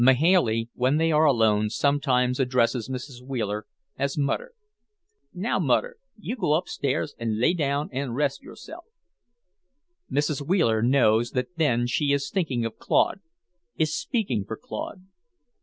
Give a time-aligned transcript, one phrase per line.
[0.03, 3.21] Mahailey, when they are alone, sometimes addresses Mrs.
[3.23, 3.67] Wheeler
[3.99, 4.53] as "Mudder";
[5.31, 8.85] "Now, Mudder, you go upstairs an' lay down an' rest yourself."
[10.11, 10.41] Mrs.
[10.41, 13.19] Wheeler knows that then she is thinking of Claude,
[13.75, 15.03] is speaking for Claude.